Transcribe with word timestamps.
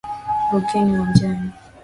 Rukeni 0.51 0.91
uwanjani. 0.93 1.49